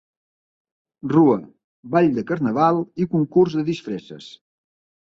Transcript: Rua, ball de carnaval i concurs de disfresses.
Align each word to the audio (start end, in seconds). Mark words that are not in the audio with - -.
Rua, 1.11 1.35
ball 1.97 2.09
de 2.17 2.25
carnaval 2.33 2.83
i 3.05 3.09
concurs 3.15 3.61
de 3.61 3.71
disfresses. 3.71 4.37